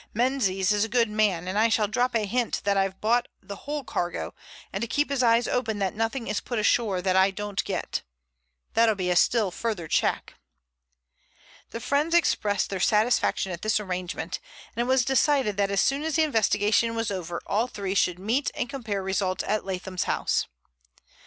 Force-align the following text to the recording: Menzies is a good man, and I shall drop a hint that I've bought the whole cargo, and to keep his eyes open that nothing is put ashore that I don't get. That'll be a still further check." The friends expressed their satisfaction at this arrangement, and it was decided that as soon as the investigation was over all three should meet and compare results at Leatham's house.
Menzies 0.15 0.71
is 0.71 0.83
a 0.83 0.89
good 0.89 1.11
man, 1.11 1.47
and 1.47 1.59
I 1.59 1.69
shall 1.69 1.87
drop 1.87 2.15
a 2.15 2.25
hint 2.25 2.61
that 2.63 2.75
I've 2.75 2.99
bought 2.99 3.27
the 3.39 3.55
whole 3.67 3.83
cargo, 3.83 4.33
and 4.73 4.81
to 4.81 4.87
keep 4.87 5.11
his 5.11 5.21
eyes 5.21 5.47
open 5.47 5.77
that 5.77 5.93
nothing 5.93 6.25
is 6.27 6.39
put 6.39 6.57
ashore 6.57 7.03
that 7.03 7.15
I 7.15 7.29
don't 7.29 7.63
get. 7.63 8.01
That'll 8.73 8.95
be 8.95 9.11
a 9.11 9.15
still 9.15 9.51
further 9.51 9.87
check." 9.87 10.33
The 11.69 11.79
friends 11.79 12.15
expressed 12.15 12.71
their 12.71 12.79
satisfaction 12.79 13.51
at 13.51 13.61
this 13.61 13.79
arrangement, 13.79 14.39
and 14.75 14.81
it 14.83 14.89
was 14.89 15.05
decided 15.05 15.55
that 15.57 15.69
as 15.69 15.81
soon 15.81 16.01
as 16.01 16.15
the 16.15 16.23
investigation 16.23 16.95
was 16.95 17.11
over 17.11 17.39
all 17.45 17.67
three 17.67 17.93
should 17.93 18.17
meet 18.17 18.49
and 18.55 18.67
compare 18.71 19.03
results 19.03 19.43
at 19.45 19.65
Leatham's 19.65 20.05
house. 20.05 20.47